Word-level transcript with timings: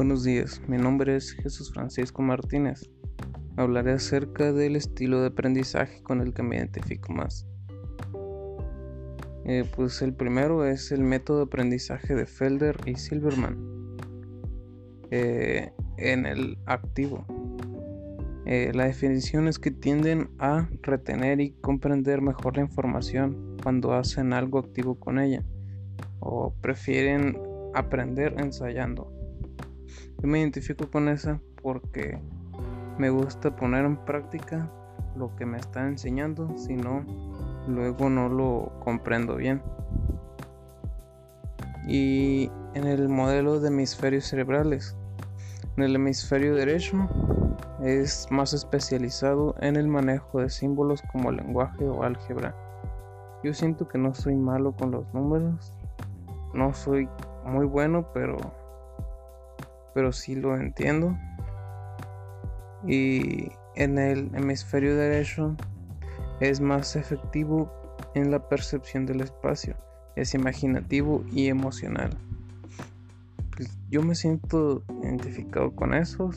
Buenos 0.00 0.24
días, 0.24 0.62
mi 0.66 0.78
nombre 0.78 1.14
es 1.14 1.32
Jesús 1.32 1.74
Francisco 1.74 2.22
Martínez. 2.22 2.88
Hablaré 3.58 3.92
acerca 3.92 4.50
del 4.50 4.74
estilo 4.76 5.20
de 5.20 5.26
aprendizaje 5.26 6.02
con 6.02 6.22
el 6.22 6.32
que 6.32 6.42
me 6.42 6.56
identifico 6.56 7.12
más. 7.12 7.46
Eh, 9.44 9.68
pues 9.76 10.00
el 10.00 10.14
primero 10.14 10.64
es 10.64 10.90
el 10.90 11.02
método 11.04 11.36
de 11.36 11.44
aprendizaje 11.44 12.14
de 12.14 12.24
Felder 12.24 12.78
y 12.86 12.94
Silverman. 12.94 13.58
Eh, 15.10 15.70
en 15.98 16.24
el 16.24 16.56
activo. 16.64 17.26
Eh, 18.46 18.72
la 18.74 18.86
definición 18.86 19.48
es 19.48 19.58
que 19.58 19.70
tienden 19.70 20.30
a 20.38 20.70
retener 20.80 21.42
y 21.42 21.50
comprender 21.60 22.22
mejor 22.22 22.56
la 22.56 22.62
información 22.62 23.58
cuando 23.62 23.92
hacen 23.92 24.32
algo 24.32 24.60
activo 24.60 24.98
con 24.98 25.18
ella 25.18 25.44
o 26.20 26.54
prefieren 26.62 27.36
aprender 27.74 28.36
ensayando. 28.38 29.19
Yo 30.22 30.28
me 30.28 30.40
identifico 30.40 30.90
con 30.90 31.08
esa 31.08 31.40
porque 31.62 32.18
me 32.98 33.10
gusta 33.10 33.54
poner 33.54 33.84
en 33.84 33.96
práctica 33.96 34.70
lo 35.16 35.34
que 35.36 35.46
me 35.46 35.58
está 35.58 35.86
enseñando, 35.86 36.56
si 36.56 36.76
no, 36.76 37.04
luego 37.66 38.08
no 38.10 38.28
lo 38.28 38.72
comprendo 38.80 39.36
bien. 39.36 39.62
Y 41.88 42.50
en 42.74 42.86
el 42.86 43.08
modelo 43.08 43.60
de 43.60 43.68
hemisferios 43.68 44.24
cerebrales, 44.24 44.96
en 45.76 45.84
el 45.84 45.96
hemisferio 45.96 46.54
derecho 46.54 47.08
es 47.82 48.28
más 48.30 48.52
especializado 48.52 49.54
en 49.60 49.76
el 49.76 49.88
manejo 49.88 50.40
de 50.40 50.50
símbolos 50.50 51.02
como 51.10 51.32
lenguaje 51.32 51.88
o 51.88 52.02
álgebra. 52.02 52.54
Yo 53.42 53.54
siento 53.54 53.88
que 53.88 53.96
no 53.96 54.14
soy 54.14 54.36
malo 54.36 54.72
con 54.72 54.90
los 54.90 55.12
números, 55.14 55.72
no 56.52 56.74
soy 56.74 57.08
muy 57.46 57.64
bueno, 57.64 58.06
pero 58.12 58.36
pero 59.94 60.12
sí 60.12 60.34
lo 60.34 60.56
entiendo. 60.56 61.16
Y 62.86 63.50
en 63.76 63.98
el 63.98 64.30
hemisferio 64.34 64.96
derecho 64.96 65.56
es 66.40 66.60
más 66.60 66.96
efectivo 66.96 67.72
en 68.14 68.30
la 68.30 68.48
percepción 68.48 69.06
del 69.06 69.20
espacio, 69.20 69.76
es 70.16 70.34
imaginativo 70.34 71.24
y 71.32 71.48
emocional. 71.48 72.10
Pues 73.56 73.78
yo 73.90 74.02
me 74.02 74.14
siento 74.14 74.82
identificado 75.02 75.74
con 75.74 75.94
esos 75.94 76.36